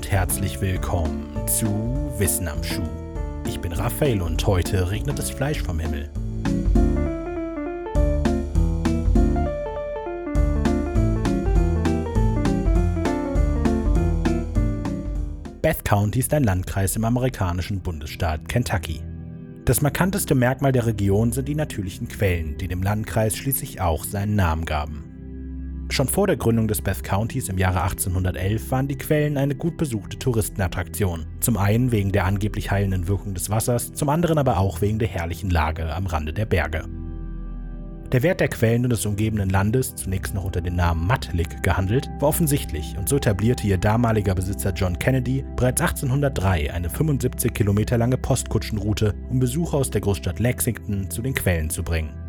[0.00, 1.66] und herzlich willkommen zu
[2.16, 2.88] Wissen am Schuh.
[3.46, 6.08] Ich bin Raphael und heute regnet es Fleisch vom Himmel.
[15.60, 19.02] Bath County ist ein Landkreis im amerikanischen Bundesstaat Kentucky.
[19.66, 24.34] Das markanteste Merkmal der Region sind die natürlichen Quellen, die dem Landkreis schließlich auch seinen
[24.34, 25.09] Namen gaben.
[25.90, 29.76] Schon vor der Gründung des Bath Countys im Jahre 1811 waren die Quellen eine gut
[29.76, 31.26] besuchte Touristenattraktion.
[31.40, 35.08] Zum einen wegen der angeblich heilenden Wirkung des Wassers, zum anderen aber auch wegen der
[35.08, 36.84] herrlichen Lage am Rande der Berge.
[38.12, 42.08] Der Wert der Quellen und des umgebenden Landes, zunächst noch unter dem Namen Matlick gehandelt,
[42.20, 47.98] war offensichtlich und so etablierte ihr damaliger Besitzer John Kennedy bereits 1803 eine 75 Kilometer
[47.98, 52.19] lange Postkutschenroute, um Besucher aus der Großstadt Lexington zu den Quellen zu bringen.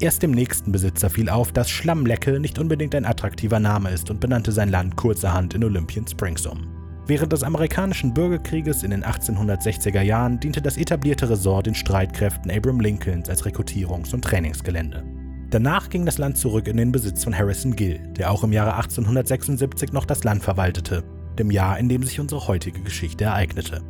[0.00, 4.18] Erst dem nächsten Besitzer fiel auf, dass Schlammlecke nicht unbedingt ein attraktiver Name ist und
[4.18, 6.68] benannte sein Land kurzerhand in Olympian Springs um.
[7.06, 12.80] Während des amerikanischen Bürgerkrieges in den 1860er Jahren diente das etablierte Resort den Streitkräften Abraham
[12.80, 15.04] Lincolns als Rekrutierungs- und Trainingsgelände.
[15.50, 18.76] Danach ging das Land zurück in den Besitz von Harrison Gill, der auch im Jahre
[18.76, 21.04] 1876 noch das Land verwaltete,
[21.38, 23.82] dem Jahr, in dem sich unsere heutige Geschichte ereignete.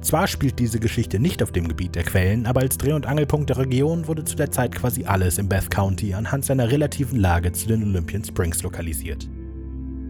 [0.00, 3.50] Zwar spielt diese Geschichte nicht auf dem Gebiet der Quellen, aber als Dreh- und Angelpunkt
[3.50, 7.52] der Region wurde zu der Zeit quasi alles im Bath County anhand seiner relativen Lage
[7.52, 9.28] zu den Olympian Springs lokalisiert.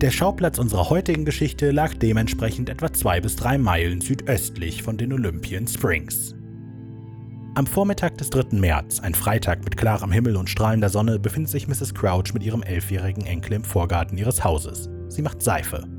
[0.00, 5.12] Der Schauplatz unserer heutigen Geschichte lag dementsprechend etwa zwei bis drei Meilen südöstlich von den
[5.12, 6.36] Olympian Springs.
[7.56, 8.56] Am Vormittag des 3.
[8.56, 11.92] März, ein Freitag mit klarem Himmel und strahlender Sonne, befindet sich Mrs.
[11.94, 14.88] Crouch mit ihrem elfjährigen Enkel im Vorgarten ihres Hauses.
[15.08, 15.97] Sie macht Seife.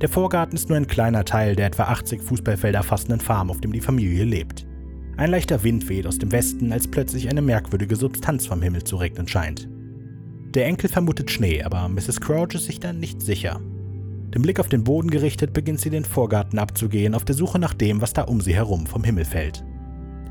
[0.00, 3.72] Der Vorgarten ist nur ein kleiner Teil der etwa 80 Fußballfelder fassenden Farm, auf dem
[3.72, 4.66] die Familie lebt.
[5.16, 8.96] Ein leichter Wind weht aus dem Westen, als plötzlich eine merkwürdige Substanz vom Himmel zu
[8.96, 9.68] regnen scheint.
[10.54, 12.20] Der Enkel vermutet Schnee, aber Mrs.
[12.20, 13.60] Crouch ist sich dann nicht sicher.
[14.34, 17.74] Den Blick auf den Boden gerichtet, beginnt sie den Vorgarten abzugehen, auf der Suche nach
[17.74, 19.62] dem, was da um sie herum vom Himmel fällt.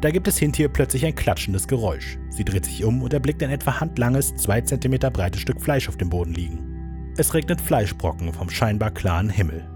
[0.02, 2.18] Da gibt es hinter ihr plötzlich ein klatschendes Geräusch.
[2.32, 5.98] Sie dreht sich um und erblickt ein etwa handlanges, 2 cm breites Stück Fleisch auf
[5.98, 6.71] dem Boden liegen.
[7.18, 9.68] Es regnet Fleischbrocken vom scheinbar klaren Himmel.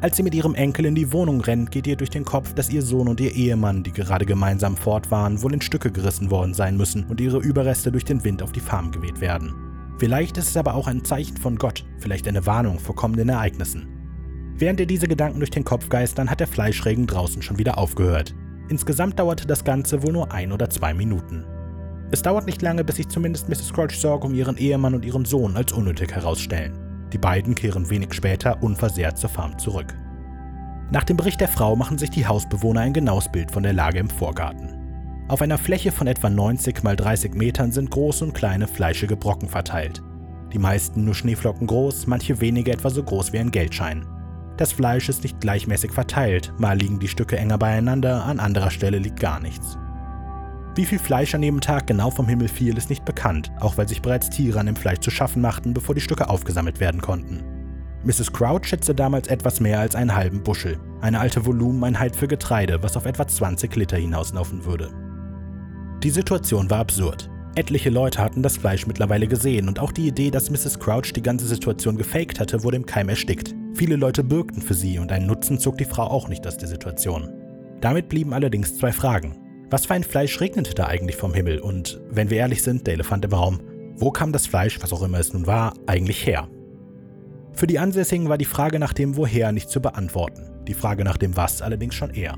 [0.00, 2.70] Als sie mit ihrem Enkel in die Wohnung rennt, geht ihr durch den Kopf, dass
[2.70, 6.54] ihr Sohn und ihr Ehemann, die gerade gemeinsam fort waren, wohl in Stücke gerissen worden
[6.54, 9.54] sein müssen und ihre Überreste durch den Wind auf die Farm geweht werden.
[9.98, 13.88] Vielleicht ist es aber auch ein Zeichen von Gott, vielleicht eine Warnung vor kommenden Ereignissen.
[14.56, 18.34] Während ihr diese Gedanken durch den Kopf geistern, hat der Fleischregen draußen schon wieder aufgehört.
[18.68, 21.44] Insgesamt dauerte das Ganze wohl nur ein oder zwei Minuten.
[22.10, 23.72] Es dauert nicht lange, bis sich zumindest Mrs.
[23.72, 26.72] Crouch's Sorge um ihren Ehemann und ihren Sohn als unnötig herausstellen.
[27.12, 29.94] Die beiden kehren wenig später unversehrt zur Farm zurück.
[30.90, 33.98] Nach dem Bericht der Frau machen sich die Hausbewohner ein genaues Bild von der Lage
[33.98, 34.74] im Vorgarten.
[35.28, 39.48] Auf einer Fläche von etwa 90 mal 30 Metern sind große und kleine fleischige Brocken
[39.48, 40.02] verteilt.
[40.54, 44.06] Die meisten nur Schneeflocken groß, manche wenige etwa so groß wie ein Geldschein.
[44.56, 48.98] Das Fleisch ist nicht gleichmäßig verteilt, mal liegen die Stücke enger beieinander, an anderer Stelle
[48.98, 49.76] liegt gar nichts.
[50.78, 53.88] Wie viel Fleisch an jedem Tag genau vom Himmel fiel, ist nicht bekannt, auch weil
[53.88, 57.42] sich bereits Tiere an dem Fleisch zu schaffen machten, bevor die Stücke aufgesammelt werden konnten.
[58.04, 58.32] Mrs.
[58.32, 62.96] Crouch schätzte damals etwas mehr als einen halben Buschel, eine alte Volumeneinheit für Getreide, was
[62.96, 64.92] auf etwa 20 Liter hinauslaufen würde.
[66.04, 67.28] Die Situation war absurd.
[67.56, 70.78] Etliche Leute hatten das Fleisch mittlerweile gesehen und auch die Idee, dass Mrs.
[70.78, 73.52] Crouch die ganze Situation gefaked hatte, wurde im Keim erstickt.
[73.74, 76.68] Viele Leute bürgten für sie und einen Nutzen zog die Frau auch nicht aus der
[76.68, 77.28] Situation.
[77.80, 79.47] Damit blieben allerdings zwei Fragen.
[79.70, 81.58] Was für ein Fleisch regnete da eigentlich vom Himmel?
[81.58, 83.60] Und wenn wir ehrlich sind, der Elefant im Raum,
[83.96, 86.48] wo kam das Fleisch, was auch immer es nun war, eigentlich her?
[87.52, 91.16] Für die Ansässigen war die Frage nach dem Woher nicht zu beantworten, die Frage nach
[91.18, 92.36] dem Was allerdings schon eher.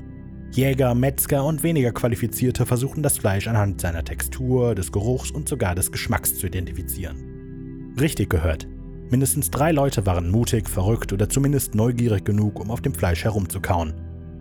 [0.51, 5.75] Jäger, Metzger und weniger Qualifizierte versuchten das Fleisch anhand seiner Textur, des Geruchs und sogar
[5.75, 7.95] des Geschmacks zu identifizieren.
[7.97, 8.67] Richtig gehört.
[9.09, 13.93] Mindestens drei Leute waren mutig, verrückt oder zumindest neugierig genug, um auf dem Fleisch herumzukauen.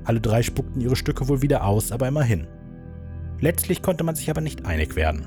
[0.02, 2.48] Alle drei spuckten ihre Stücke wohl wieder aus, aber immerhin.
[3.40, 5.26] Letztlich konnte man sich aber nicht einig werden.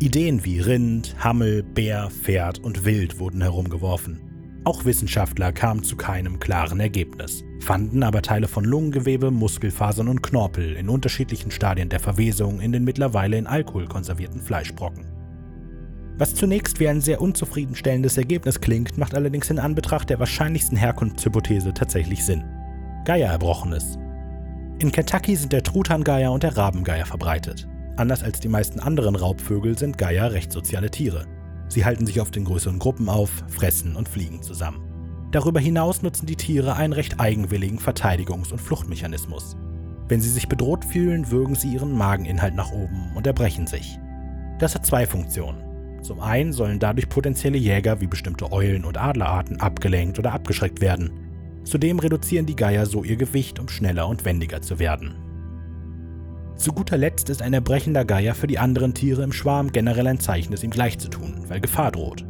[0.00, 4.20] Ideen wie Rind, Hammel, Bär, Pferd und Wild wurden herumgeworfen.
[4.64, 10.76] Auch Wissenschaftler kamen zu keinem klaren Ergebnis, fanden aber Teile von Lungengewebe, Muskelfasern und Knorpel
[10.76, 15.06] in unterschiedlichen Stadien der Verwesung in den mittlerweile in Alkohol konservierten Fleischbrocken.
[16.18, 21.72] Was zunächst wie ein sehr unzufriedenstellendes Ergebnis klingt, macht allerdings in Anbetracht der wahrscheinlichsten Herkunftshypothese
[21.72, 22.44] tatsächlich Sinn.
[23.04, 23.98] Geiererbrochenes,
[24.78, 27.66] in Kentucky sind der Truthahngeier und der Rabengeier verbreitet.
[27.96, 31.26] Anders als die meisten anderen Raubvögel sind Geier recht soziale Tiere.
[31.68, 34.80] Sie halten sich oft in größeren Gruppen auf, fressen und fliegen zusammen.
[35.32, 39.56] Darüber hinaus nutzen die Tiere einen recht eigenwilligen Verteidigungs- und Fluchtmechanismus.
[40.06, 43.98] Wenn sie sich bedroht fühlen, würgen sie ihren Mageninhalt nach oben und erbrechen sich.
[44.60, 46.02] Das hat zwei Funktionen.
[46.02, 51.27] Zum einen sollen dadurch potenzielle Jäger wie bestimmte Eulen- und Adlerarten abgelenkt oder abgeschreckt werden.
[51.68, 55.14] Zudem reduzieren die Geier so ihr Gewicht, um schneller und wendiger zu werden.
[56.56, 60.18] Zu guter Letzt ist ein erbrechender Geier für die anderen Tiere im Schwarm generell ein
[60.18, 62.24] Zeichen, es ihm gleich zu tun, weil Gefahr droht.